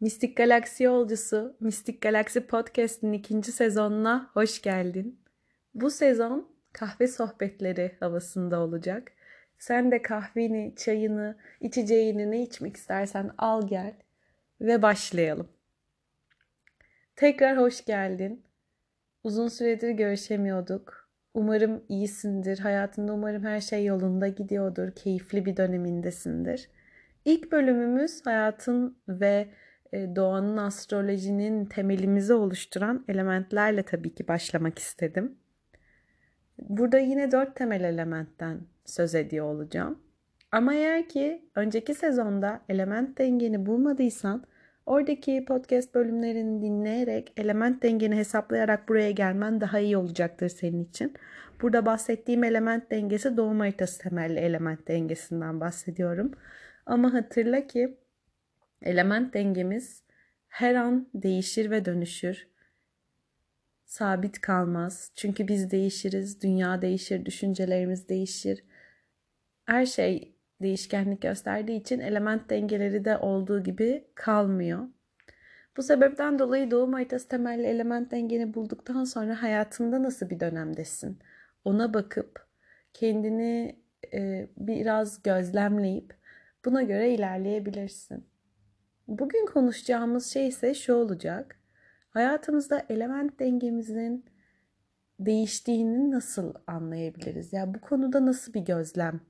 Mistik 0.00 0.36
Galaksi 0.36 0.84
Yolcusu, 0.84 1.56
Mistik 1.60 2.00
Galaksi 2.00 2.46
Podcast'in 2.46 3.12
ikinci 3.12 3.52
sezonuna 3.52 4.30
hoş 4.34 4.62
geldin. 4.62 5.20
Bu 5.74 5.90
sezon 5.90 6.48
kahve 6.72 7.08
sohbetleri 7.08 7.96
havasında 8.00 8.60
olacak. 8.60 9.12
Sen 9.58 9.90
de 9.90 10.02
kahveni, 10.02 10.74
çayını, 10.76 11.36
içeceğini 11.60 12.30
ne 12.30 12.42
içmek 12.42 12.76
istersen 12.76 13.30
al 13.38 13.68
gel 13.68 13.94
ve 14.60 14.82
başlayalım. 14.82 15.48
Tekrar 17.16 17.58
hoş 17.58 17.84
geldin. 17.84 18.42
Uzun 19.24 19.48
süredir 19.48 19.90
görüşemiyorduk. 19.90 21.10
Umarım 21.34 21.84
iyisindir. 21.88 22.58
Hayatında 22.58 23.12
umarım 23.12 23.44
her 23.44 23.60
şey 23.60 23.84
yolunda 23.84 24.28
gidiyordur. 24.28 24.90
Keyifli 24.90 25.46
bir 25.46 25.56
dönemindesindir. 25.56 26.70
İlk 27.24 27.52
bölümümüz 27.52 28.26
hayatın 28.26 28.98
ve 29.08 29.48
doğanın 29.92 30.56
astrolojinin 30.56 31.64
temelimizi 31.64 32.34
oluşturan 32.34 33.04
elementlerle 33.08 33.82
tabii 33.82 34.14
ki 34.14 34.28
başlamak 34.28 34.78
istedim. 34.78 35.38
Burada 36.58 36.98
yine 36.98 37.32
dört 37.32 37.56
temel 37.56 37.84
elementten 37.84 38.60
söz 38.84 39.14
ediyor 39.14 39.46
olacağım. 39.46 39.98
Ama 40.52 40.74
eğer 40.74 41.08
ki 41.08 41.44
önceki 41.54 41.94
sezonda 41.94 42.60
element 42.68 43.18
dengeni 43.18 43.66
bulmadıysan 43.66 44.44
oradaki 44.86 45.44
podcast 45.44 45.94
bölümlerini 45.94 46.62
dinleyerek 46.62 47.32
element 47.36 47.82
dengeni 47.82 48.16
hesaplayarak 48.16 48.88
buraya 48.88 49.10
gelmen 49.10 49.60
daha 49.60 49.78
iyi 49.78 49.96
olacaktır 49.96 50.48
senin 50.48 50.84
için. 50.84 51.14
Burada 51.62 51.86
bahsettiğim 51.86 52.44
element 52.44 52.90
dengesi 52.90 53.36
doğum 53.36 53.60
haritası 53.60 53.98
temelli 54.02 54.38
element 54.38 54.88
dengesinden 54.88 55.60
bahsediyorum. 55.60 56.32
Ama 56.86 57.12
hatırla 57.12 57.66
ki 57.66 57.96
element 58.82 59.34
dengemiz 59.34 60.02
her 60.48 60.74
an 60.74 61.08
değişir 61.14 61.70
ve 61.70 61.84
dönüşür. 61.84 62.48
Sabit 63.84 64.40
kalmaz. 64.40 65.12
Çünkü 65.14 65.48
biz 65.48 65.70
değişiriz, 65.70 66.42
dünya 66.42 66.82
değişir, 66.82 67.26
düşüncelerimiz 67.26 68.08
değişir. 68.08 68.64
Her 69.66 69.86
şey 69.86 70.34
değişkenlik 70.62 71.22
gösterdiği 71.22 71.80
için 71.80 72.00
element 72.00 72.50
dengeleri 72.50 73.04
de 73.04 73.18
olduğu 73.18 73.62
gibi 73.62 74.04
kalmıyor. 74.14 74.88
Bu 75.76 75.82
sebepten 75.82 76.38
dolayı 76.38 76.70
doğum 76.70 76.92
haritası 76.92 77.28
temelli 77.28 77.66
element 77.66 78.10
dengeni 78.10 78.54
bulduktan 78.54 79.04
sonra 79.04 79.42
hayatında 79.42 80.02
nasıl 80.02 80.30
bir 80.30 80.40
dönemdesin? 80.40 81.18
Ona 81.64 81.94
bakıp 81.94 82.46
kendini 82.92 83.76
e, 84.14 84.48
biraz 84.56 85.22
gözlemleyip 85.22 86.14
buna 86.64 86.82
göre 86.82 87.14
ilerleyebilirsin. 87.14 88.26
Bugün 89.10 89.46
konuşacağımız 89.46 90.26
şey 90.26 90.48
ise 90.48 90.74
şu 90.74 90.94
olacak. 90.94 91.56
Hayatımızda 92.10 92.86
element 92.88 93.40
dengemizin 93.40 94.24
değiştiğini 95.20 96.10
nasıl 96.10 96.54
anlayabiliriz? 96.66 97.52
Ya 97.52 97.60
yani 97.60 97.74
bu 97.74 97.80
konuda 97.80 98.26
nasıl 98.26 98.54
bir 98.54 98.60
gözlem 98.60 99.20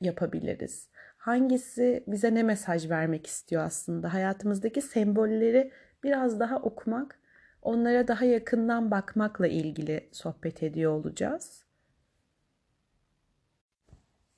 yapabiliriz? 0.00 0.88
Hangisi 1.16 2.04
bize 2.06 2.34
ne 2.34 2.42
mesaj 2.42 2.90
vermek 2.90 3.26
istiyor 3.26 3.62
aslında? 3.62 4.14
Hayatımızdaki 4.14 4.82
sembolleri 4.82 5.72
biraz 6.04 6.40
daha 6.40 6.56
okumak, 6.56 7.20
onlara 7.62 8.08
daha 8.08 8.24
yakından 8.24 8.90
bakmakla 8.90 9.46
ilgili 9.46 10.08
sohbet 10.12 10.62
ediyor 10.62 10.92
olacağız. 10.92 11.64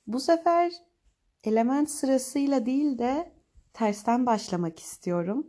Bu 0.07 0.19
sefer 0.19 0.71
element 1.43 1.89
sırasıyla 1.89 2.65
değil 2.65 2.97
de 2.97 3.38
tersten 3.79 4.25
başlamak 4.25 4.79
istiyorum. 4.79 5.47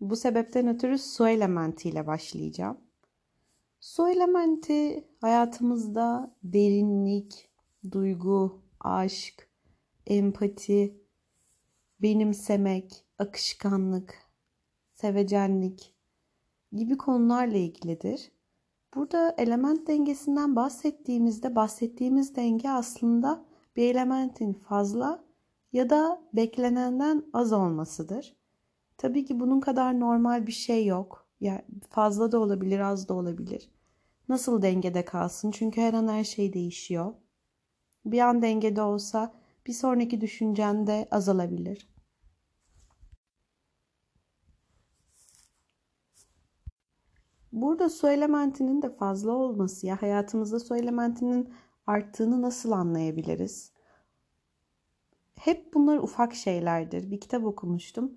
Bu 0.00 0.16
sebepten 0.16 0.68
ötürü 0.68 0.98
su 0.98 1.28
elementiyle 1.28 2.06
başlayacağım. 2.06 2.78
Su 3.80 4.08
elementi 4.08 5.08
hayatımızda 5.20 6.36
derinlik, 6.42 7.50
duygu, 7.90 8.62
aşk, 8.80 9.48
empati, 10.06 11.00
benimsemek, 12.02 13.04
akışkanlık, 13.18 14.14
sevecenlik 14.94 15.94
gibi 16.72 16.96
konularla 16.96 17.56
ilgilidir. 17.56 18.32
Burada 18.94 19.34
element 19.38 19.88
dengesinden 19.88 20.56
bahsettiğimizde 20.56 21.54
bahsettiğimiz 21.54 22.36
denge 22.36 22.70
aslında 22.70 23.44
bir 23.76 23.90
elementin 23.90 24.52
fazla 24.52 25.29
ya 25.72 25.90
da 25.90 26.22
beklenenden 26.32 27.24
az 27.32 27.52
olmasıdır. 27.52 28.36
Tabii 28.98 29.24
ki 29.24 29.40
bunun 29.40 29.60
kadar 29.60 30.00
normal 30.00 30.46
bir 30.46 30.52
şey 30.52 30.86
yok. 30.86 31.26
Yani 31.40 31.64
fazla 31.90 32.32
da 32.32 32.38
olabilir, 32.38 32.80
az 32.80 33.08
da 33.08 33.14
olabilir. 33.14 33.70
Nasıl 34.28 34.62
dengede 34.62 35.04
kalsın? 35.04 35.50
Çünkü 35.50 35.80
her 35.80 35.94
an 35.94 36.08
her 36.08 36.24
şey 36.24 36.52
değişiyor. 36.52 37.14
Bir 38.04 38.20
an 38.20 38.42
dengede 38.42 38.82
olsa 38.82 39.34
bir 39.66 39.72
sonraki 39.72 40.20
düşüncen 40.20 40.86
de 40.86 41.08
azalabilir. 41.10 41.90
Burada 47.52 47.88
su 47.88 48.08
elementinin 48.08 48.82
de 48.82 48.96
fazla 48.96 49.32
olması 49.32 49.86
ya 49.86 50.02
hayatımızda 50.02 50.60
su 50.60 50.76
elementinin 50.76 51.54
arttığını 51.86 52.42
nasıl 52.42 52.70
anlayabiliriz? 52.70 53.72
Hep 55.40 55.74
bunlar 55.74 55.98
ufak 55.98 56.34
şeylerdir. 56.34 57.10
Bir 57.10 57.20
kitap 57.20 57.44
okumuştum. 57.44 58.12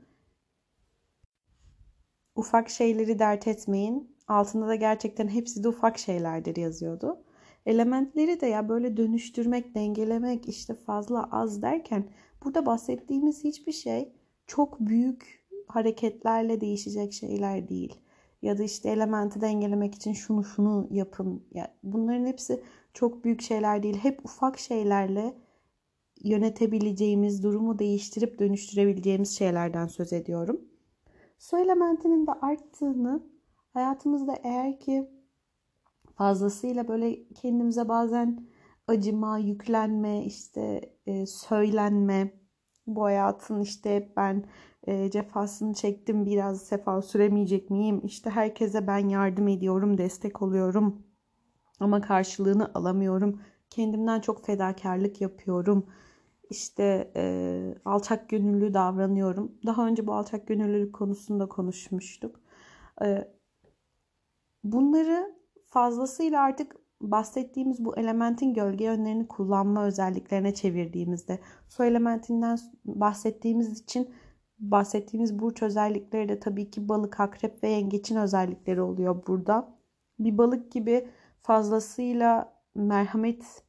Ufak 2.36 2.70
şeyleri 2.70 3.20
dert 3.20 3.48
etmeyin. 3.48 4.16
Altında 4.28 4.68
da 4.68 4.76
gerçekten 4.76 5.28
hepsi 5.28 5.64
de 5.64 5.68
ufak 5.68 5.98
şeylerdir 5.98 6.56
yazıyordu. 6.56 7.24
Elementleri 7.66 8.42
de 8.42 8.46
ya 8.46 8.70
böyle 8.70 8.98
dönüştürmek, 8.98 9.76
dengelemek, 9.76 10.50
işte 10.50 10.74
fazla 10.74 11.30
az 11.32 11.62
derken 11.62 12.10
burada 12.44 12.66
bahsettiğimiz 12.66 13.44
hiçbir 13.44 13.72
şey 13.72 14.14
çok 14.48 14.80
büyük 14.80 15.46
hareketlerle 15.68 16.62
değişecek 16.62 17.14
şeyler 17.14 17.68
değil. 17.70 17.96
Ya 18.42 18.58
da 18.58 18.64
işte 18.64 18.90
elementi 18.90 19.42
dengelemek 19.42 19.96
için 19.96 20.14
şunu 20.14 20.44
şunu 20.44 20.88
yapın. 20.92 21.44
Ya 21.52 21.76
bunların 21.84 22.26
hepsi 22.26 22.64
çok 22.94 23.24
büyük 23.24 23.42
şeyler 23.42 23.84
değil. 23.84 23.98
Hep 23.98 24.26
ufak 24.26 24.60
şeylerle 24.60 25.43
yönetebileceğimiz, 26.24 27.44
durumu 27.44 27.80
değiştirip 27.80 28.40
dönüştürebileceğimiz 28.40 29.38
şeylerden 29.38 29.88
söz 29.88 30.14
ediyorum. 30.14 30.62
Su 31.38 31.58
elementinin 31.58 32.28
de 32.28 32.32
arttığını 32.32 33.24
hayatımızda 33.74 34.36
eğer 34.44 34.80
ki 34.80 35.10
fazlasıyla 36.16 36.88
böyle 36.88 37.28
kendimize 37.34 37.88
bazen 37.88 38.48
acıma, 38.88 39.38
yüklenme, 39.38 40.26
işte 40.26 40.82
e, 41.06 41.26
söylenme, 41.26 42.34
bu 42.88 43.04
hayatın 43.04 43.62
işte 43.62 44.14
ben 44.18 44.44
e, 44.88 45.12
cefasını 45.12 45.74
çektim 45.74 46.26
biraz 46.26 46.62
sefa 46.62 47.02
süremeyecek 47.02 47.70
miyim? 47.70 48.02
İşte 48.06 48.30
herkese 48.30 48.88
ben 48.88 49.10
yardım 49.10 49.48
ediyorum, 49.48 49.98
destek 49.98 50.42
oluyorum 50.42 51.04
ama 51.80 52.02
karşılığını 52.02 52.72
alamıyorum. 52.74 53.42
Kendimden 53.70 54.22
çok 54.22 54.46
fedakarlık 54.46 55.22
yapıyorum 55.22 55.86
işte 56.50 57.12
e, 57.16 57.76
alçak 57.86 58.30
gönüllü 58.30 58.74
davranıyorum. 58.74 59.52
Daha 59.66 59.88
önce 59.88 60.08
bu 60.08 60.14
alçak 60.14 60.48
gönüllülük 60.48 60.96
konusunda 60.96 61.50
konuşmuştuk. 61.50 62.40
E, 63.06 63.28
bunları 64.64 65.36
fazlasıyla 65.66 66.42
artık 66.42 66.76
bahsettiğimiz 67.02 67.86
bu 67.86 67.98
elementin 67.98 68.54
gölge 68.54 68.86
yönlerini 68.86 69.28
kullanma 69.28 69.86
özelliklerine 69.86 70.54
çevirdiğimizde 70.54 71.40
su 71.68 71.84
elementinden 71.84 72.58
bahsettiğimiz 72.86 73.80
için 73.82 74.10
bahsettiğimiz 74.60 75.40
burç 75.40 75.62
özellikleri 75.64 76.30
de 76.30 76.40
tabii 76.40 76.72
ki 76.72 76.90
balık, 76.90 77.20
akrep 77.20 77.64
ve 77.64 77.70
yengeçin 77.70 78.16
özellikleri 78.16 78.82
oluyor 78.82 79.28
burada. 79.28 79.76
Bir 80.20 80.38
balık 80.38 80.72
gibi 80.72 81.08
fazlasıyla 81.42 82.54
merhamet 82.76 83.63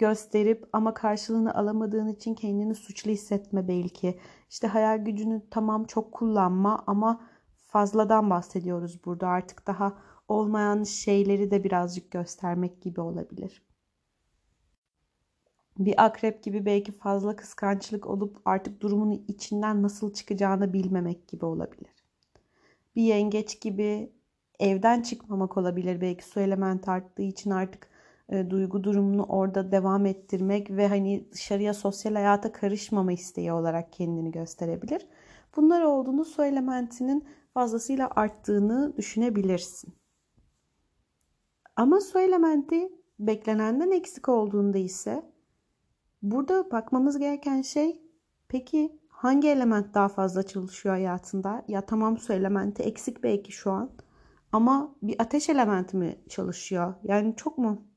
gösterip 0.00 0.68
ama 0.72 0.94
karşılığını 0.94 1.54
alamadığın 1.54 2.08
için 2.08 2.34
kendini 2.34 2.74
suçlu 2.74 3.10
hissetme 3.10 3.68
belki. 3.68 4.20
İşte 4.50 4.66
hayal 4.66 4.98
gücünü 4.98 5.42
tamam 5.50 5.84
çok 5.84 6.12
kullanma 6.12 6.84
ama 6.86 7.20
fazladan 7.66 8.30
bahsediyoruz 8.30 9.04
burada. 9.04 9.28
Artık 9.28 9.66
daha 9.66 9.98
olmayan 10.28 10.84
şeyleri 10.84 11.50
de 11.50 11.64
birazcık 11.64 12.10
göstermek 12.10 12.82
gibi 12.82 13.00
olabilir. 13.00 13.62
Bir 15.78 16.04
akrep 16.04 16.42
gibi 16.42 16.66
belki 16.66 16.92
fazla 16.92 17.36
kıskançlık 17.36 18.06
olup 18.06 18.40
artık 18.44 18.80
durumun 18.80 19.24
içinden 19.28 19.82
nasıl 19.82 20.12
çıkacağını 20.12 20.72
bilmemek 20.72 21.28
gibi 21.28 21.44
olabilir. 21.44 22.04
Bir 22.96 23.02
yengeç 23.02 23.60
gibi 23.60 24.12
evden 24.60 25.02
çıkmamak 25.02 25.56
olabilir 25.56 26.00
belki 26.00 26.24
su 26.24 26.40
elementi 26.40 26.90
arttığı 26.90 27.22
için 27.22 27.50
artık 27.50 27.90
e, 28.30 28.50
duygu 28.50 28.84
durumunu 28.84 29.22
orada 29.22 29.72
devam 29.72 30.06
ettirmek 30.06 30.70
ve 30.70 30.88
hani 30.88 31.28
dışarıya 31.32 31.74
sosyal 31.74 32.14
hayata 32.14 32.52
karışmama 32.52 33.12
isteği 33.12 33.52
olarak 33.52 33.92
kendini 33.92 34.30
gösterebilir. 34.30 35.06
Bunlar 35.56 35.82
olduğunu 35.82 36.24
su 36.24 36.44
elementinin 36.44 37.24
fazlasıyla 37.54 38.10
arttığını 38.16 38.96
düşünebilirsin. 38.96 39.94
Ama 41.76 42.00
su 42.00 42.18
elementi 42.20 42.92
beklenenden 43.18 43.90
eksik 43.90 44.28
olduğunda 44.28 44.78
ise 44.78 45.32
burada 46.22 46.70
bakmamız 46.70 47.18
gereken 47.18 47.62
şey 47.62 48.02
peki 48.48 49.00
hangi 49.08 49.48
element 49.48 49.94
daha 49.94 50.08
fazla 50.08 50.42
çalışıyor 50.42 50.94
hayatında? 50.94 51.64
Ya 51.68 51.86
tamam 51.86 52.18
su 52.18 52.32
elementi 52.32 52.82
eksik 52.82 53.22
belki 53.22 53.52
şu 53.52 53.70
an 53.70 53.90
ama 54.52 54.94
bir 55.02 55.16
ateş 55.18 55.48
elementi 55.48 55.96
mi 55.96 56.18
çalışıyor? 56.28 56.94
Yani 57.02 57.36
çok 57.36 57.58
mu 57.58 57.89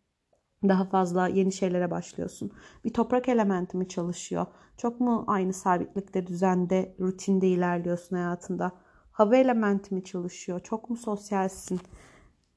daha 0.69 0.85
fazla 0.85 1.27
yeni 1.27 1.51
şeylere 1.51 1.91
başlıyorsun? 1.91 2.51
Bir 2.85 2.93
toprak 2.93 3.29
elementi 3.29 3.77
mi 3.77 3.87
çalışıyor? 3.87 4.45
Çok 4.77 4.99
mu 4.99 5.23
aynı 5.27 5.53
sabitlikte, 5.53 6.27
düzende, 6.27 6.95
rutinde 6.99 7.47
ilerliyorsun 7.47 8.15
hayatında? 8.15 8.71
Hava 9.11 9.35
elementi 9.35 9.95
mi 9.95 10.03
çalışıyor? 10.03 10.59
Çok 10.59 10.89
mu 10.89 10.97
sosyalsin? 10.97 11.79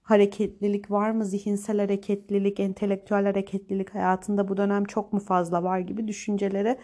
Hareketlilik 0.03 0.91
var 0.91 1.11
mı? 1.11 1.25
Zihinsel 1.25 1.79
hareketlilik, 1.81 2.61
entelektüel 2.61 3.25
hareketlilik 3.25 3.95
hayatında 3.95 4.49
bu 4.49 4.57
dönem 4.57 4.85
çok 4.85 5.13
mu 5.13 5.21
fazla 5.21 5.63
var 5.63 5.79
gibi 5.79 6.09
düşüncelere 6.09 6.79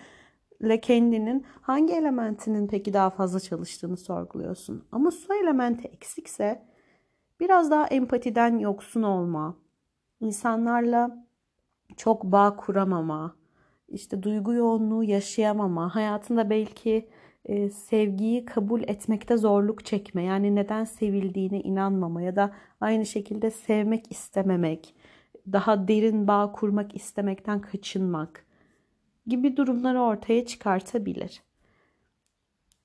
ile 0.62 0.80
kendinin 0.80 1.46
hangi 1.60 1.94
elementinin 1.94 2.68
peki 2.68 2.92
daha 2.92 3.10
fazla 3.10 3.40
çalıştığını 3.40 3.96
sorguluyorsun. 3.96 4.84
Ama 4.92 5.10
su 5.10 5.34
elementi 5.34 5.88
eksikse 5.88 6.62
biraz 7.40 7.70
daha 7.70 7.86
empatiden 7.86 8.58
yoksun 8.58 9.02
olma, 9.02 9.56
insanlarla 10.22 11.26
çok 11.96 12.24
bağ 12.24 12.56
kuramama, 12.56 13.36
işte 13.88 14.22
duygu 14.22 14.52
yoğunluğu 14.52 15.04
yaşayamama, 15.04 15.94
hayatında 15.94 16.50
belki 16.50 17.08
e, 17.44 17.70
sevgiyi 17.70 18.44
kabul 18.44 18.82
etmekte 18.82 19.36
zorluk 19.36 19.84
çekme, 19.84 20.22
yani 20.22 20.54
neden 20.54 20.84
sevildiğine 20.84 21.60
inanmama 21.60 22.22
ya 22.22 22.36
da 22.36 22.54
aynı 22.80 23.06
şekilde 23.06 23.50
sevmek 23.50 24.12
istememek, 24.12 24.94
daha 25.52 25.88
derin 25.88 26.28
bağ 26.28 26.52
kurmak 26.52 26.96
istemekten 26.96 27.60
kaçınmak 27.60 28.46
gibi 29.26 29.56
durumları 29.56 30.00
ortaya 30.00 30.46
çıkartabilir. 30.46 31.42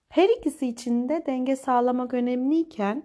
Her 0.09 0.29
ikisi 0.29 0.67
için 0.67 1.09
de 1.09 1.23
denge 1.25 1.55
sağlamak 1.55 2.13
önemliyken 2.13 3.03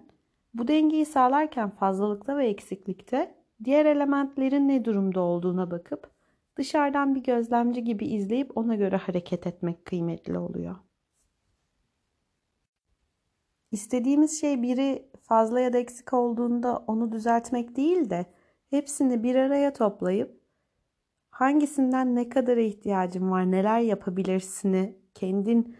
bu 0.53 0.67
dengeyi 0.67 1.05
sağlarken 1.05 1.69
fazlalıkta 1.69 2.37
ve 2.37 2.47
eksiklikte 2.47 3.42
diğer 3.63 3.85
elementlerin 3.85 4.67
ne 4.67 4.85
durumda 4.85 5.21
olduğuna 5.21 5.71
bakıp 5.71 6.11
dışarıdan 6.57 7.15
bir 7.15 7.23
gözlemci 7.23 7.83
gibi 7.83 8.05
izleyip 8.05 8.57
ona 8.57 8.75
göre 8.75 8.95
hareket 8.95 9.47
etmek 9.47 9.85
kıymetli 9.85 10.37
oluyor. 10.37 10.75
İstediğimiz 13.71 14.41
şey 14.41 14.61
biri 14.61 15.09
fazla 15.21 15.59
ya 15.59 15.73
da 15.73 15.77
eksik 15.77 16.13
olduğunda 16.13 16.77
onu 16.87 17.11
düzeltmek 17.11 17.75
değil 17.75 18.09
de 18.09 18.25
hepsini 18.69 19.23
bir 19.23 19.35
araya 19.35 19.73
toplayıp 19.73 20.43
hangisinden 21.29 22.15
ne 22.15 22.29
kadar 22.29 22.57
ihtiyacın 22.57 23.31
var, 23.31 23.51
neler 23.51 23.79
yapabilirsini 23.79 24.97
kendin 25.13 25.77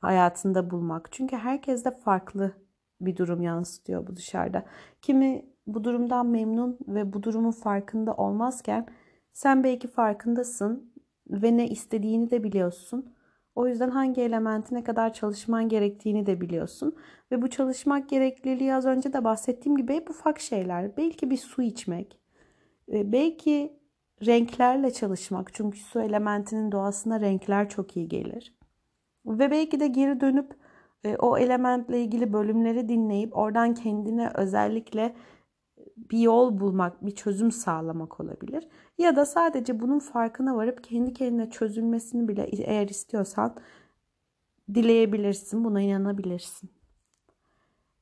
hayatında 0.00 0.70
bulmak. 0.70 1.12
Çünkü 1.12 1.36
herkes 1.36 1.84
de 1.84 1.90
farklı 1.90 2.52
bir 3.00 3.16
durum 3.16 3.42
yansıtıyor 3.42 4.06
bu 4.06 4.16
dışarıda. 4.16 4.64
Kimi 5.02 5.46
bu 5.74 5.84
durumdan 5.84 6.26
memnun 6.26 6.78
ve 6.88 7.12
bu 7.12 7.22
durumun 7.22 7.50
farkında 7.50 8.14
olmazken 8.14 8.86
sen 9.32 9.64
belki 9.64 9.88
farkındasın 9.88 10.92
ve 11.30 11.56
ne 11.56 11.68
istediğini 11.68 12.30
de 12.30 12.44
biliyorsun. 12.44 13.14
O 13.54 13.68
yüzden 13.68 13.90
hangi 13.90 14.20
elementi 14.20 14.74
ne 14.74 14.84
kadar 14.84 15.12
çalışman 15.12 15.68
gerektiğini 15.68 16.26
de 16.26 16.40
biliyorsun. 16.40 16.96
Ve 17.32 17.42
bu 17.42 17.50
çalışmak 17.50 18.08
gerekliliği 18.08 18.74
az 18.74 18.86
önce 18.86 19.12
de 19.12 19.24
bahsettiğim 19.24 19.76
gibi 19.76 19.94
hep 19.94 20.10
ufak 20.10 20.40
şeyler. 20.40 20.96
Belki 20.96 21.30
bir 21.30 21.36
su 21.36 21.62
içmek, 21.62 22.20
e, 22.92 23.12
belki 23.12 23.78
renklerle 24.26 24.92
çalışmak. 24.92 25.54
Çünkü 25.54 25.78
su 25.78 26.00
elementinin 26.00 26.72
doğasına 26.72 27.20
renkler 27.20 27.68
çok 27.68 27.96
iyi 27.96 28.08
gelir. 28.08 28.54
Ve 29.26 29.50
belki 29.50 29.80
de 29.80 29.86
geri 29.86 30.20
dönüp 30.20 30.54
e, 31.04 31.16
o 31.16 31.38
elementle 31.38 32.02
ilgili 32.02 32.32
bölümleri 32.32 32.88
dinleyip 32.88 33.36
oradan 33.36 33.74
kendine 33.74 34.30
özellikle 34.34 35.14
bir 36.10 36.18
yol 36.18 36.60
bulmak, 36.60 37.06
bir 37.06 37.10
çözüm 37.10 37.52
sağlamak 37.52 38.20
olabilir. 38.20 38.68
Ya 38.98 39.16
da 39.16 39.26
sadece 39.26 39.80
bunun 39.80 39.98
farkına 39.98 40.56
varıp 40.56 40.84
kendi 40.84 41.12
kendine 41.12 41.50
çözülmesini 41.50 42.28
bile 42.28 42.42
eğer 42.44 42.88
istiyorsan 42.88 43.56
dileyebilirsin, 44.74 45.64
buna 45.64 45.80
inanabilirsin. 45.80 46.70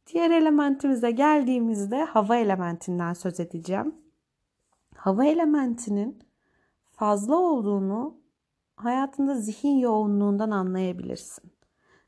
Diğer 0.07 0.31
elementimize 0.31 1.11
geldiğimizde 1.11 2.05
hava 2.05 2.37
elementinden 2.37 3.13
söz 3.13 3.41
edeceğim. 3.41 3.95
Hava 4.97 5.25
elementinin 5.25 6.19
fazla 6.93 7.37
olduğunu 7.37 8.17
hayatında 8.77 9.35
zihin 9.35 9.79
yoğunluğundan 9.79 10.51
anlayabilirsin. 10.51 11.51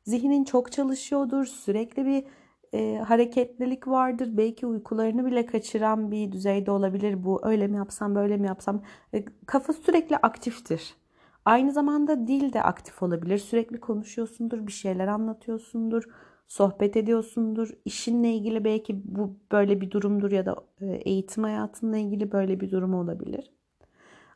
Zihnin 0.03 0.45
çok 0.45 0.73
çalışıyordur, 0.73 1.45
sürekli 1.45 2.07
bir 2.07 2.25
e, 2.75 2.99
hareketlilik 3.09 3.89
vardır. 3.89 4.29
Belki 4.33 4.67
uykularını 4.67 5.27
bile 5.27 5.47
kaçıran 5.47 6.11
bir 6.11 6.33
düzeyde 6.33 6.71
olabilir 6.71 7.25
bu. 7.25 7.41
Öyle 7.45 7.67
mi 7.67 7.77
yapsam, 7.77 8.15
böyle 8.15 8.37
mi 8.37 8.47
yapsam? 8.47 8.83
E, 9.15 9.25
kafa 9.47 9.73
sürekli 9.73 10.17
aktiftir. 10.17 10.95
Aynı 11.45 11.73
zamanda 11.73 12.27
dil 12.27 12.53
de 12.53 12.63
aktif 12.63 13.03
olabilir. 13.03 13.39
Sürekli 13.39 13.81
konuşuyorsundur, 13.81 14.67
bir 14.67 14.73
şeyler 14.73 15.07
anlatıyorsundur, 15.07 16.05
sohbet 16.49 16.97
ediyorsundur. 16.97 17.71
İşinle 17.85 18.33
ilgili 18.33 18.65
belki 18.65 19.17
bu 19.17 19.37
böyle 19.53 19.81
bir 19.81 19.91
durumdur 19.91 20.33
ya 20.33 20.47
da 20.47 20.57
e, 20.81 20.87
eğitim 20.87 21.45
hayatınla 21.45 21.97
ilgili 21.97 22.33
böyle 22.33 22.61
bir 22.61 22.71
durum 22.71 22.95
olabilir. 22.95 23.51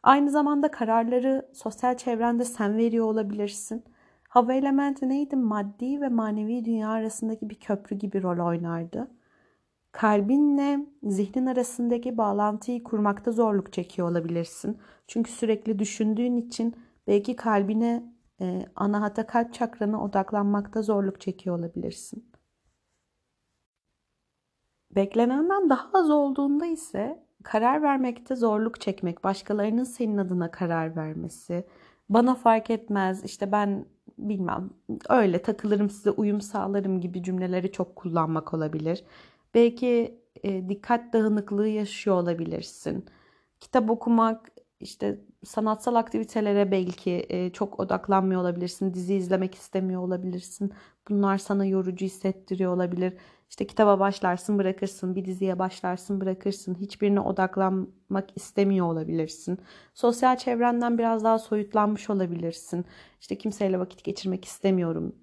Aynı 0.02 0.31
zamanda 0.31 0.70
kararları 0.70 1.49
sosyal 1.52 1.96
çevrende 1.96 2.44
sen 2.44 2.76
veriyor 2.76 3.06
olabilirsin. 3.06 3.84
Hava 4.32 4.55
elementi 4.55 5.08
neydi? 5.08 5.37
Maddi 5.37 6.00
ve 6.00 6.08
manevi 6.08 6.64
dünya 6.64 6.88
arasındaki 6.88 7.50
bir 7.50 7.55
köprü 7.55 7.96
gibi 7.96 8.23
rol 8.23 8.46
oynardı. 8.46 9.11
Kalbinle 9.93 10.87
zihnin 11.02 11.46
arasındaki 11.46 12.19
bağlantıyı 12.19 12.82
kurmakta 12.82 13.32
zorluk 13.32 13.73
çekiyor 13.73 14.11
olabilirsin. 14.11 14.79
Çünkü 15.06 15.32
sürekli 15.32 15.79
düşündüğün 15.79 16.37
için 16.37 16.76
belki 17.06 17.37
kalbine, 17.37 18.12
e, 18.40 18.67
anahata 18.76 19.26
kalp 19.26 19.55
çakrana 19.55 20.05
odaklanmakta 20.05 20.82
zorluk 20.82 21.20
çekiyor 21.20 21.58
olabilirsin. 21.58 22.32
Beklenenden 24.91 25.70
daha 25.70 25.91
az 25.94 26.10
olduğunda 26.10 26.67
ise 26.67 27.27
karar 27.43 27.82
vermekte 27.82 28.36
zorluk 28.36 28.81
çekmek, 28.81 29.24
başkalarının 29.24 29.84
senin 29.84 30.17
adına 30.19 30.51
karar 30.51 30.96
vermesi, 30.96 31.67
bana 32.08 32.34
fark 32.34 32.70
etmez, 32.70 33.24
işte 33.24 33.53
ben 33.53 33.86
bilmem 34.29 34.70
öyle 35.08 35.43
takılırım 35.43 35.91
size 35.91 36.10
uyum 36.10 36.41
sağlarım 36.41 37.00
gibi 37.00 37.22
cümleleri 37.22 37.72
çok 37.72 37.96
kullanmak 37.96 38.55
olabilir. 38.55 39.05
Belki 39.55 40.19
e, 40.43 40.69
dikkat 40.69 41.12
dağınıklığı 41.12 41.69
yaşıyor 41.69 42.17
olabilirsin. 42.17 43.05
Kitap 43.60 43.91
okumak, 43.91 44.52
işte 44.82 45.20
sanatsal 45.44 45.94
aktivitelere 45.94 46.70
belki 46.70 47.27
e, 47.29 47.51
çok 47.51 47.81
odaklanmıyor 47.81 48.41
olabilirsin. 48.41 48.94
Dizi 48.94 49.15
izlemek 49.15 49.55
istemiyor 49.55 50.03
olabilirsin. 50.03 50.72
Bunlar 51.08 51.39
sana 51.39 51.65
yorucu 51.65 52.06
hissettiriyor 52.06 52.74
olabilir. 52.74 53.15
İşte 53.51 53.67
kitaba 53.67 54.01
başlarsın 54.01 54.58
bırakırsın, 54.58 55.15
bir 55.15 55.24
diziye 55.24 55.58
başlarsın 55.58 56.20
bırakırsın. 56.20 56.74
Hiçbirine 56.74 57.20
odaklanmak 57.20 58.36
istemiyor 58.36 58.86
olabilirsin. 58.86 59.58
Sosyal 59.94 60.36
çevrenden 60.36 60.98
biraz 60.98 61.24
daha 61.24 61.39
soyutlanmış 61.39 62.10
olabilirsin. 62.10 62.84
İşte 63.20 63.39
kimseyle 63.39 63.79
vakit 63.79 64.05
geçirmek 64.05 64.44
istemiyorum 64.44 65.17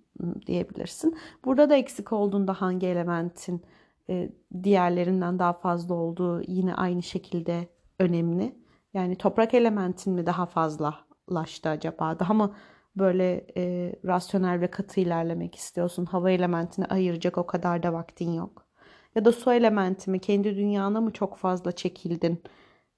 diyebilirsin. 0.47 1.17
Burada 1.45 1.69
da 1.69 1.75
eksik 1.75 2.13
olduğunda 2.13 2.53
hangi 2.53 2.87
elementin 2.87 3.61
e, 4.09 4.29
diğerlerinden 4.63 5.39
daha 5.39 5.53
fazla 5.53 5.95
olduğu 5.95 6.41
yine 6.47 6.75
aynı 6.75 7.03
şekilde 7.03 7.67
önemli. 7.99 8.55
Yani 8.93 9.17
toprak 9.17 9.53
elementin 9.53 10.13
mi 10.13 10.25
daha 10.25 10.45
fazlalaştı 10.45 11.69
acaba? 11.69 12.19
Daha 12.19 12.33
mı 12.33 12.55
böyle 12.95 13.47
e, 13.57 13.93
rasyonel 14.05 14.61
ve 14.61 14.71
katı 14.71 14.99
ilerlemek 14.99 15.55
istiyorsun. 15.55 16.05
Hava 16.05 16.31
elementini 16.31 16.85
ayıracak 16.85 17.37
o 17.37 17.45
kadar 17.47 17.83
da 17.83 17.93
vaktin 17.93 18.33
yok. 18.33 18.67
Ya 19.15 19.25
da 19.25 19.31
su 19.31 19.53
elementi 19.53 20.11
mi 20.11 20.19
kendi 20.19 20.55
dünyana 20.55 21.01
mı 21.01 21.13
çok 21.13 21.37
fazla 21.37 21.71
çekildin? 21.71 22.43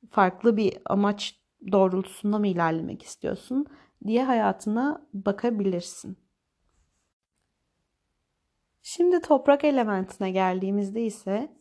Farklı 0.10 0.58
bir 0.58 0.78
amaç 0.86 1.42
doğrultusunda 1.72 2.40
mı 2.40 2.48
ilerlemek 2.48 3.04
istiyorsun 3.04 3.66
diye 4.08 4.24
hayatına 4.24 5.08
bakabilirsin. 5.14 6.18
Şimdi 8.82 9.22
toprak 9.22 9.64
elementine 9.64 10.32
geldiğimizde 10.32 11.02
ise 11.02 11.61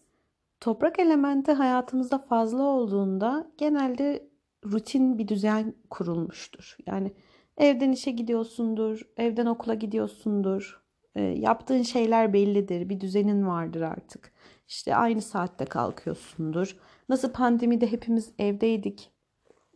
toprak 0.61 0.99
elementi 0.99 1.53
hayatımızda 1.53 2.19
fazla 2.19 2.63
olduğunda 2.63 3.51
genelde 3.59 4.31
rutin 4.65 5.19
bir 5.19 5.29
düzen 5.29 5.75
kurulmuştur. 5.91 6.77
Yani 6.87 7.13
Evden 7.61 7.93
işe 7.93 8.11
gidiyorsundur, 8.11 9.01
evden 9.17 9.47
okula 9.47 9.75
gidiyorsundur. 9.75 10.81
E, 11.15 11.23
yaptığın 11.23 11.83
şeyler 11.83 12.33
bellidir. 12.33 12.89
Bir 12.89 13.01
düzenin 13.01 13.47
vardır 13.47 13.81
artık. 13.81 14.33
İşte 14.69 14.97
aynı 14.97 15.23
saatte 15.23 15.65
kalkıyorsundur. 15.65 16.77
Nasıl 17.09 17.33
pandemide 17.33 17.93
hepimiz 17.93 18.33
evdeydik. 18.39 19.11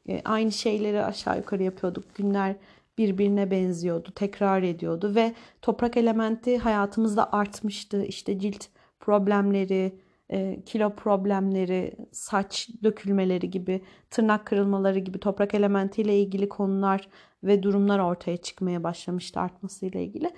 E, 0.08 0.22
aynı 0.24 0.52
şeyleri 0.52 1.04
aşağı 1.04 1.36
yukarı 1.36 1.62
yapıyorduk. 1.62 2.14
Günler 2.14 2.56
birbirine 2.98 3.50
benziyordu, 3.50 4.12
tekrar 4.14 4.62
ediyordu 4.62 5.14
ve 5.14 5.34
toprak 5.62 5.96
elementi 5.96 6.58
hayatımızda 6.58 7.32
artmıştı. 7.32 8.04
İşte 8.04 8.38
cilt 8.38 8.66
problemleri, 9.00 9.98
e, 10.30 10.62
kilo 10.66 10.94
problemleri, 10.94 11.96
saç 12.12 12.68
dökülmeleri 12.82 13.50
gibi, 13.50 13.82
tırnak 14.10 14.46
kırılmaları 14.46 14.98
gibi 14.98 15.18
toprak 15.18 15.54
elementiyle 15.54 16.20
ilgili 16.20 16.48
konular 16.48 17.08
ve 17.44 17.62
durumlar 17.62 17.98
ortaya 17.98 18.36
çıkmaya 18.36 18.84
başlamıştı 18.84 19.40
artmasıyla 19.40 20.00
ilgili. 20.00 20.30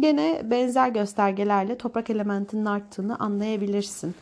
Gene 0.00 0.42
benzer 0.50 0.88
göstergelerle 0.88 1.78
toprak 1.78 2.10
elementinin 2.10 2.64
arttığını 2.64 3.18
anlayabilirsin. 3.18 4.14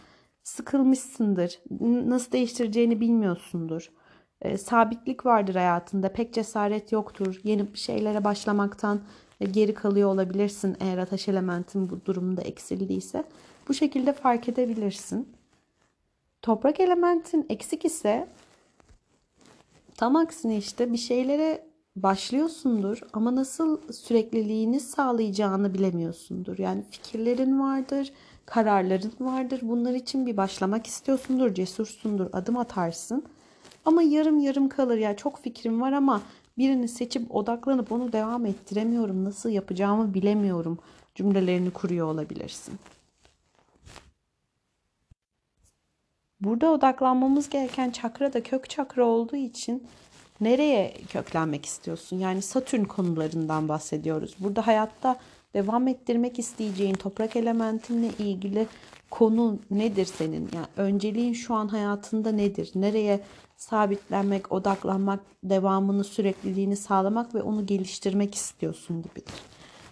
Sıkılmışsındır, 0.42 1.58
nasıl 1.80 2.32
değiştireceğini 2.32 3.00
bilmiyorsundur. 3.00 3.90
E, 4.42 4.58
sabitlik 4.58 5.26
vardır 5.26 5.54
hayatında, 5.54 6.12
pek 6.12 6.34
cesaret 6.34 6.92
yoktur. 6.92 7.40
Yeni 7.44 7.76
şeylere 7.76 8.24
başlamaktan 8.24 9.00
geri 9.50 9.74
kalıyor 9.74 10.08
olabilirsin 10.08 10.76
eğer 10.80 10.98
ateş 10.98 11.28
elementin 11.28 11.90
bu 11.90 12.04
durumda 12.04 12.42
eksildiyse. 12.42 13.24
Bu 13.68 13.74
şekilde 13.74 14.12
fark 14.12 14.48
edebilirsin. 14.48 15.28
Toprak 16.42 16.80
elementin 16.80 17.46
eksik 17.48 17.84
ise 17.84 18.28
tam 19.96 20.16
aksine 20.16 20.56
işte 20.56 20.92
bir 20.92 20.98
şeylere 20.98 21.66
başlıyorsundur 21.96 23.00
ama 23.12 23.34
nasıl 23.36 23.92
sürekliliğini 23.92 24.80
sağlayacağını 24.80 25.74
bilemiyorsundur. 25.74 26.58
Yani 26.58 26.82
fikirlerin 26.90 27.60
vardır, 27.60 28.12
kararların 28.46 29.12
vardır. 29.20 29.60
Bunlar 29.62 29.94
için 29.94 30.26
bir 30.26 30.36
başlamak 30.36 30.86
istiyorsundur, 30.86 31.54
cesursundur, 31.54 32.26
adım 32.32 32.56
atarsın. 32.56 33.24
Ama 33.84 34.02
yarım 34.02 34.38
yarım 34.38 34.68
kalır 34.68 34.98
ya 34.98 35.16
çok 35.16 35.38
fikrim 35.38 35.80
var 35.80 35.92
ama 35.92 36.22
birini 36.58 36.88
seçip 36.88 37.34
odaklanıp 37.34 37.92
onu 37.92 38.12
devam 38.12 38.46
ettiremiyorum. 38.46 39.24
Nasıl 39.24 39.50
yapacağımı 39.50 40.14
bilemiyorum 40.14 40.78
cümlelerini 41.14 41.70
kuruyor 41.70 42.06
olabilirsin. 42.06 42.74
Burada 46.46 46.70
odaklanmamız 46.70 47.48
gereken 47.48 47.90
çakra 47.90 48.32
da 48.32 48.42
kök 48.42 48.70
çakra 48.70 49.04
olduğu 49.04 49.36
için 49.36 49.86
nereye 50.40 50.94
köklenmek 51.08 51.66
istiyorsun? 51.66 52.18
Yani 52.18 52.42
Satürn 52.42 52.84
konularından 52.84 53.68
bahsediyoruz. 53.68 54.34
Burada 54.38 54.66
hayatta 54.66 55.16
devam 55.54 55.88
ettirmek 55.88 56.38
isteyeceğin 56.38 56.94
toprak 56.94 57.36
elementinle 57.36 58.08
ilgili 58.18 58.66
konu 59.10 59.58
nedir 59.70 60.04
senin? 60.04 60.48
Yani 60.54 60.66
önceliğin 60.76 61.32
şu 61.32 61.54
an 61.54 61.68
hayatında 61.68 62.32
nedir? 62.32 62.70
Nereye 62.74 63.20
sabitlenmek, 63.56 64.52
odaklanmak, 64.52 65.20
devamını, 65.44 66.04
sürekliliğini 66.04 66.76
sağlamak 66.76 67.34
ve 67.34 67.42
onu 67.42 67.66
geliştirmek 67.66 68.34
istiyorsun 68.34 69.02
gibidir. 69.02 69.34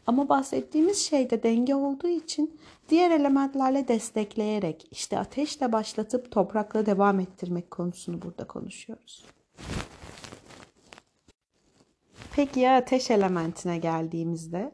Ama 0.06 0.28
bahsettiğimiz 0.28 0.98
şeyde 0.98 1.42
denge 1.42 1.74
olduğu 1.74 2.08
için 2.08 2.60
diğer 2.88 3.10
elementlerle 3.10 3.88
destekleyerek 3.88 4.88
işte 4.90 5.18
ateşle 5.18 5.72
başlatıp 5.72 6.30
toprakla 6.30 6.86
devam 6.86 7.20
ettirmek 7.20 7.70
konusunu 7.70 8.22
burada 8.22 8.46
konuşuyoruz. 8.46 9.24
Peki 12.36 12.60
ya 12.60 12.76
ateş 12.76 13.10
elementine 13.10 13.78
geldiğimizde? 13.78 14.72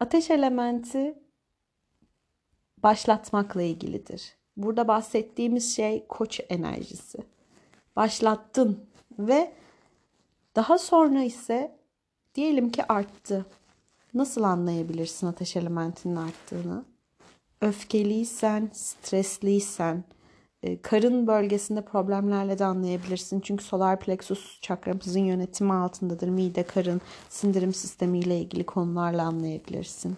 Ateş 0.00 0.30
elementi 0.30 1.18
başlatmakla 2.82 3.62
ilgilidir. 3.62 4.36
Burada 4.56 4.88
bahsettiğimiz 4.88 5.76
şey 5.76 6.06
koç 6.06 6.40
enerjisi. 6.48 7.18
Başlattın 7.96 8.86
ve 9.18 9.52
daha 10.56 10.78
sonra 10.78 11.22
ise 11.22 11.78
diyelim 12.34 12.70
ki 12.70 12.92
arttı. 12.92 13.46
Nasıl 14.16 14.42
anlayabilirsin 14.42 15.26
ateş 15.26 15.56
elementinin 15.56 16.16
arttığını? 16.16 16.84
Öfkeliysen, 17.60 18.70
stresliysen, 18.72 20.04
e, 20.62 20.82
karın 20.82 21.26
bölgesinde 21.26 21.84
problemlerle 21.84 22.58
de 22.58 22.64
anlayabilirsin. 22.64 23.40
Çünkü 23.40 23.64
solar 23.64 24.00
plexus 24.00 24.60
çakramızın 24.60 25.20
yönetimi 25.20 25.72
altındadır. 25.72 26.28
Mide, 26.28 26.62
karın, 26.62 27.00
sindirim 27.28 27.74
sistemi 27.74 28.18
ile 28.18 28.40
ilgili 28.40 28.66
konularla 28.66 29.22
anlayabilirsin. 29.22 30.16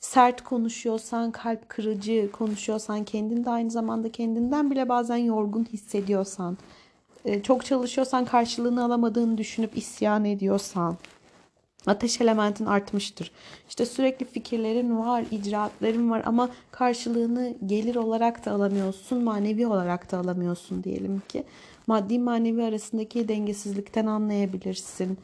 Sert 0.00 0.44
konuşuyorsan, 0.44 1.30
kalp 1.30 1.68
kırıcı 1.68 2.30
konuşuyorsan, 2.32 3.04
kendin 3.04 3.44
de 3.44 3.50
aynı 3.50 3.70
zamanda 3.70 4.12
kendinden 4.12 4.70
bile 4.70 4.88
bazen 4.88 5.16
yorgun 5.16 5.64
hissediyorsan, 5.64 6.58
e, 7.24 7.42
çok 7.42 7.64
çalışıyorsan 7.64 8.24
karşılığını 8.24 8.84
alamadığını 8.84 9.38
düşünüp 9.38 9.76
isyan 9.76 10.24
ediyorsan, 10.24 10.96
Ateş 11.86 12.20
elementin 12.20 12.66
artmıştır. 12.66 13.30
İşte 13.68 13.86
sürekli 13.86 14.26
fikirlerin 14.26 14.98
var, 14.98 15.24
icraatlerin 15.30 16.10
var 16.10 16.22
ama 16.26 16.50
karşılığını 16.70 17.54
gelir 17.66 17.96
olarak 17.96 18.46
da 18.46 18.50
alamıyorsun, 18.50 19.24
manevi 19.24 19.66
olarak 19.66 20.12
da 20.12 20.18
alamıyorsun 20.18 20.84
diyelim 20.84 21.22
ki. 21.28 21.44
Maddi 21.86 22.18
manevi 22.18 22.62
arasındaki 22.62 23.28
dengesizlikten 23.28 24.06
anlayabilirsin. 24.06 25.18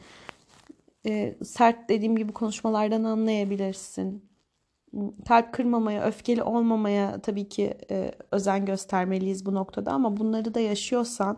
E, 1.05 1.35
sert 1.43 1.89
dediğim 1.89 2.15
gibi 2.15 2.31
konuşmalardan 2.33 3.03
anlayabilirsin. 3.03 4.29
Kalp 5.27 5.53
kırmamaya, 5.53 6.03
öfkeli 6.05 6.43
olmamaya 6.43 7.19
tabii 7.21 7.49
ki 7.49 7.77
e, 7.91 8.11
özen 8.31 8.65
göstermeliyiz 8.65 9.45
bu 9.45 9.53
noktada 9.53 9.91
ama 9.91 10.17
bunları 10.17 10.53
da 10.53 10.59
yaşıyorsan 10.59 11.37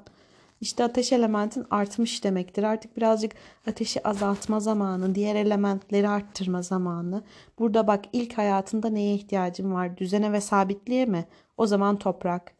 işte 0.62 0.84
ateş 0.84 1.12
elementin 1.12 1.66
artmış 1.70 2.24
demektir. 2.24 2.64
Artık 2.64 2.98
birazcık 2.98 3.32
ateşi 3.68 4.08
azaltma 4.08 4.60
zamanı, 4.60 5.16
diğer 5.16 5.36
elementleri 5.36 6.10
arttırma 6.10 6.62
zamanı. 6.62 7.24
Burada 7.60 7.88
bak 7.88 8.06
ilk 8.14 8.38
hayatında 8.38 8.90
neye 8.90 9.16
ihtiyacın 9.16 9.74
var? 9.74 9.98
Düzene 9.98 10.32
ve 10.32 10.42
sabitliğe 10.42 11.06
mi? 11.06 11.26
O 11.58 11.66
zaman 11.66 11.98
toprak. 11.98 12.54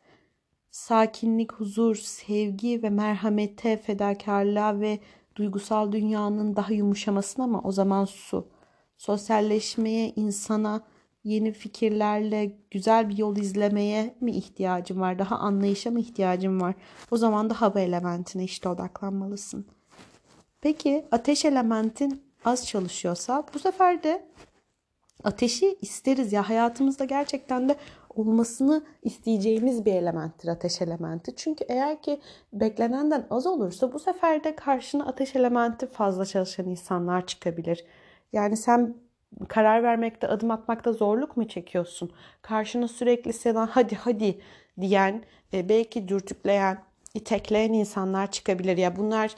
Sakinlik, 0.72 1.54
huzur, 1.54 1.96
sevgi 1.96 2.84
ve 2.84 2.90
merhamete, 2.90 3.78
fedakarlığa 3.78 4.80
ve 4.80 5.00
duygusal 5.36 5.92
dünyanın 5.92 6.56
daha 6.56 6.74
yumuşamasına 6.74 7.48
mı? 7.48 7.62
O 7.64 7.72
zaman 7.72 8.06
su. 8.06 8.48
Sosyalleşmeye, 8.98 10.14
insana, 10.16 10.82
yeni 11.24 11.52
fikirlerle 11.52 12.52
güzel 12.72 13.10
bir 13.10 13.18
yol 13.18 13.38
izlemeye 13.38 14.16
mi 14.22 14.32
ihtiyacım 14.32 15.02
var? 15.02 15.20
Daha 15.20 15.36
anlayışa 15.38 15.92
mı 15.92 16.00
ihtiyacım 16.00 16.62
var? 16.62 16.76
O 17.12 17.18
zaman 17.18 17.50
da 17.50 17.62
hava 17.62 17.80
elementine 17.80 18.44
işte 18.44 18.70
odaklanmalısın. 18.70 19.66
Peki 20.62 21.06
ateş 21.12 21.46
elementin 21.46 22.24
az 22.46 22.68
çalışıyorsa 22.68 23.44
bu 23.54 23.60
sefer 23.60 24.04
de 24.04 24.26
ateşi 25.24 25.78
isteriz 25.82 26.34
ya 26.34 26.50
hayatımızda 26.50 27.06
gerçekten 27.06 27.70
de 27.70 27.76
olmasını 28.16 28.84
isteyeceğimiz 29.04 29.86
bir 29.86 29.94
elementtir 29.94 30.48
ateş 30.48 30.82
elementi. 30.82 31.36
Çünkü 31.36 31.66
eğer 31.68 32.02
ki 32.02 32.22
beklenenden 32.54 33.28
az 33.30 33.48
olursa 33.48 33.94
bu 33.94 34.00
sefer 34.00 34.44
de 34.44 34.56
karşına 34.56 35.06
ateş 35.06 35.36
elementi 35.36 35.88
fazla 35.88 36.26
çalışan 36.26 36.66
insanlar 36.66 37.28
çıkabilir. 37.28 37.86
Yani 38.34 38.58
sen 38.58 38.96
karar 39.48 39.84
vermekte, 39.84 40.28
adım 40.28 40.52
atmakta 40.52 40.94
zorluk 40.94 41.38
mu 41.38 41.48
çekiyorsun? 41.48 42.12
Karşına 42.42 42.88
sürekli 42.88 43.34
sana 43.34 43.70
hadi 43.72 43.96
hadi 43.96 44.40
diyen, 44.82 45.24
e, 45.54 45.70
belki 45.70 46.08
dürtükleyen, 46.08 46.84
itekleyen 47.14 47.74
insanlar 47.74 48.32
çıkabilir. 48.32 48.78
Ya 48.78 48.96
bunlar 48.96 49.36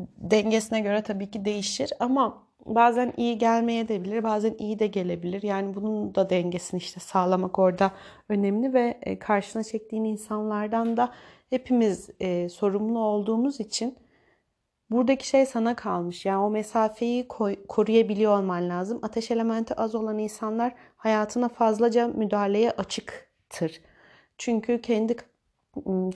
dengesine 0.00 0.80
göre 0.80 1.02
tabii 1.02 1.30
ki 1.30 1.44
değişir 1.44 1.92
ama 2.00 2.44
bazen 2.66 3.12
iyi 3.16 3.38
gelmeye 3.38 3.88
de 3.88 4.04
bilir, 4.04 4.24
bazen 4.24 4.54
iyi 4.58 4.78
de 4.78 4.86
gelebilir. 4.86 5.42
Yani 5.42 5.74
bunun 5.74 6.14
da 6.14 6.30
dengesini 6.30 6.78
işte 6.78 7.00
sağlamak 7.00 7.58
orada 7.58 7.90
önemli 8.28 8.74
ve 8.74 8.98
e, 9.02 9.18
karşına 9.18 9.64
çektiğin 9.64 10.04
insanlardan 10.04 10.96
da 10.96 11.12
hepimiz 11.50 12.10
e, 12.20 12.48
sorumlu 12.48 12.98
olduğumuz 12.98 13.60
için 13.60 13.96
Buradaki 14.90 15.28
şey 15.28 15.46
sana 15.46 15.76
kalmış. 15.76 16.26
Yani 16.26 16.44
o 16.44 16.50
mesafeyi 16.50 17.28
koruyabiliyor 17.68 18.38
olman 18.38 18.68
lazım. 18.68 19.00
Ateş 19.02 19.30
elementi 19.30 19.74
az 19.74 19.94
olan 19.94 20.18
insanlar 20.18 20.74
hayatına 20.96 21.48
fazlaca 21.48 22.08
müdahaleye 22.08 22.70
açıktır. 22.70 23.80
Çünkü 24.38 24.80
kendi 24.80 25.16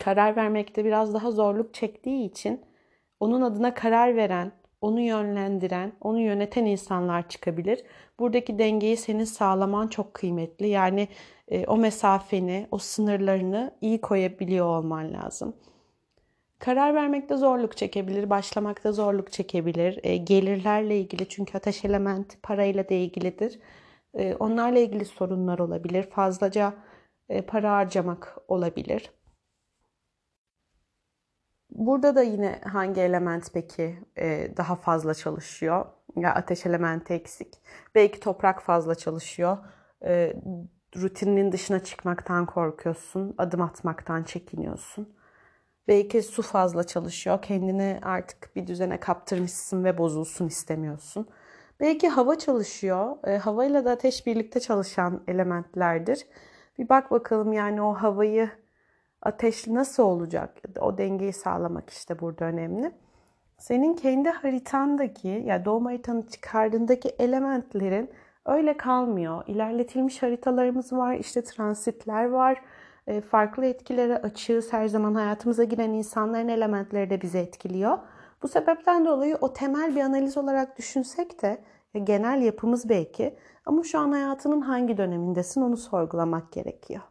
karar 0.00 0.37
vermekte 0.37 0.84
biraz 0.84 1.14
daha 1.14 1.30
zorluk 1.30 1.75
çektiği 1.75 2.25
için 2.30 2.60
onun 3.20 3.42
adına 3.42 3.75
karar 3.75 4.16
veren, 4.16 4.52
onu 4.80 5.00
yönlendiren, 5.00 5.92
onu 6.00 6.20
yöneten 6.20 6.64
insanlar 6.64 7.28
çıkabilir. 7.28 7.84
Buradaki 8.18 8.58
dengeyi 8.58 8.96
senin 8.96 9.25
sağlaman 9.25 9.88
çok 9.88 10.14
kıymetli. 10.14 10.68
Yani 10.68 11.08
e, 11.48 11.66
o 11.66 11.76
mesafeni, 11.76 12.68
o 12.70 12.78
sınırlarını 12.78 13.75
iyi 13.80 14.00
koyabiliyor 14.00 14.66
olman 14.66 15.12
lazım. 15.12 15.54
Karar 16.58 16.94
vermekte 16.94 17.36
zorluk 17.36 17.76
çekebilir, 17.76 18.30
başlamakta 18.30 18.92
zorluk 18.92 19.32
çekebilir. 19.32 20.00
E, 20.02 20.16
gelirlerle 20.16 20.98
ilgili 21.00 21.28
çünkü 21.28 21.58
ateş 21.58 21.84
elementi 21.84 22.40
parayla 22.40 22.88
da 22.88 22.94
ilgilidir. 22.94 23.60
E, 24.14 24.34
onlarla 24.34 24.78
ilgili 24.78 25.04
sorunlar 25.04 25.58
olabilir. 25.58 26.10
Fazlaca 26.10 26.74
e, 27.28 27.42
para 27.42 27.72
harcamak 27.72 28.38
olabilir. 28.48 29.10
Burada 31.70 32.16
da 32.16 32.22
yine 32.22 32.60
hangi 32.64 33.00
element 33.00 33.50
peki 33.54 33.98
e, 34.18 34.56
daha 34.56 34.76
fazla 34.76 35.14
çalışıyor? 35.14 35.86
Ya 36.16 36.34
ateş 36.34 36.66
elementi 36.66 37.14
eksik. 37.14 37.54
Belki 37.94 38.20
toprak 38.20 38.62
fazla 38.62 38.94
çalışıyor. 38.94 39.58
E, 40.04 40.34
rutininin 40.96 41.52
dışına 41.52 41.84
çıkmaktan 41.84 42.46
korkuyorsun. 42.46 43.34
Adım 43.38 43.62
atmaktan 43.62 44.22
çekiniyorsun. 44.22 45.17
Belki 45.88 46.23
su 46.23 46.42
fazla 46.42 46.85
çalışıyor. 46.85 47.42
Kendini 47.42 47.99
artık 48.02 48.57
bir 48.57 48.66
düzene 48.66 49.00
kaptırmışsın 49.00 49.85
ve 49.85 49.99
bozulsun 49.99 50.47
istemiyorsun. 50.47 51.28
Belki 51.80 52.09
hava 52.09 52.38
çalışıyor. 52.38 53.16
E, 53.26 53.38
havayla 53.38 53.85
da 53.85 53.90
ateş 53.90 54.26
birlikte 54.26 54.61
çalışan 54.61 55.23
elementlerdir. 55.28 56.26
Bir 56.78 56.88
bak 56.88 57.11
bakalım 57.11 57.52
yani 57.52 57.83
o 57.83 57.95
havayı 57.95 58.50
ateş 59.23 59.66
nasıl 59.66 60.02
olacak? 60.02 60.62
O 60.80 60.99
dengeyi 60.99 61.33
sağlamak 61.33 61.90
işte 61.90 62.21
burada 62.21 62.45
önemli. 62.45 62.92
Senin 63.59 63.95
kendi 63.95 64.28
haritandaki 64.28 65.28
ya 65.28 65.38
yani 65.38 65.64
doğum 65.64 65.85
haritanı 65.85 66.26
çıkardığındaki 66.26 67.09
elementlerin 67.09 68.11
öyle 68.47 68.76
kalmıyor. 68.76 69.42
İlerletilmiş 69.47 70.23
haritalarımız 70.23 70.92
var, 70.92 71.14
işte 71.14 71.45
transitler 71.45 72.25
var. 72.25 72.62
E, 73.08 73.20
farklı 73.20 73.66
etkilere 73.66 74.16
açığız. 74.16 74.72
Her 74.72 74.88
zaman 74.88 75.14
hayatımıza 75.14 75.64
giren 75.64 75.90
insanların 75.90 76.48
elementleri 76.48 77.10
de 77.10 77.20
bizi 77.20 77.38
etkiliyor. 77.38 77.98
Bu 78.42 78.48
sebepten 78.48 79.06
dolayı 79.06 79.36
o 79.40 79.52
temel 79.52 79.96
bir 79.96 80.00
analiz 80.00 80.36
olarak 80.36 80.78
düşünsek 80.78 81.42
de 81.42 81.58
genel 82.04 82.42
yapımız 82.42 82.88
belki 82.88 83.36
ama 83.66 83.82
şu 83.82 83.98
an 83.98 84.12
hayatının 84.12 84.60
hangi 84.60 84.96
dönemindesin 84.96 85.62
onu 85.62 85.76
sorgulamak 85.76 86.52
gerekiyor. 86.52 87.02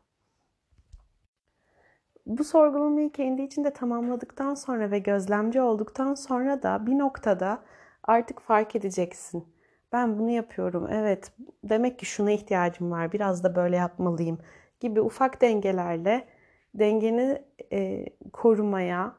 Bu 2.26 2.44
sorgulamayı 2.44 3.12
kendi 3.12 3.42
içinde 3.42 3.74
tamamladıktan 3.74 4.56
sonra 4.56 4.92
ve 4.92 5.00
gözlemci 5.00 5.62
olduktan 5.62 6.14
sonra 6.14 6.64
da 6.64 6.86
bir 6.86 6.98
noktada 6.98 7.60
artık 8.04 8.42
fark 8.42 8.76
edeceksin. 8.76 9.48
Ben 9.92 10.20
bunu 10.20 10.30
yapıyorum. 10.30 10.88
Evet, 10.92 11.32
demek 11.64 12.00
ki 12.00 12.06
şuna 12.06 12.32
ihtiyacım 12.32 12.92
var. 12.92 13.12
Biraz 13.12 13.44
da 13.44 13.56
böyle 13.56 13.76
yapmalıyım 13.76 14.38
gibi 14.80 15.02
ufak 15.02 15.42
dengelerle 15.42 16.28
dengeni 16.74 17.42
e, 17.74 18.06
korumaya 18.34 19.16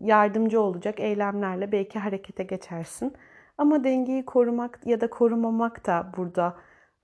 yardımcı 0.00 0.60
olacak 0.60 1.00
eylemlerle 1.00 1.72
belki 1.72 1.98
harekete 1.98 2.42
geçersin. 2.44 3.12
Ama 3.58 3.84
dengeyi 3.84 4.24
korumak 4.24 4.80
ya 4.86 5.00
da 5.00 5.10
korumamak 5.10 5.86
da 5.86 6.12
burada 6.16 6.56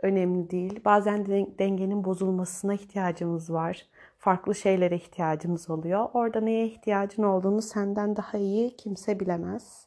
önemli 0.02 0.50
değil. 0.50 0.80
Bazen 0.85 1.26
dengenin 1.59 2.04
bozulmasına 2.04 2.75
ihtiyacımız 2.75 3.52
var. 3.52 3.87
Farklı 4.18 4.54
şeylere 4.54 4.97
ihtiyacımız 4.97 5.70
oluyor. 5.70 6.09
Orada 6.14 6.40
neye 6.40 6.66
ihtiyacın 6.66 7.23
olduğunu 7.23 7.62
senden 7.62 8.16
daha 8.16 8.38
iyi 8.38 8.76
kimse 8.76 9.20
bilemez. 9.20 9.87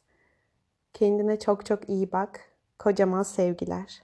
Kendine 0.92 1.38
çok 1.38 1.66
çok 1.66 1.88
iyi 1.88 2.12
bak. 2.12 2.40
Kocaman 2.78 3.22
sevgiler. 3.22 4.02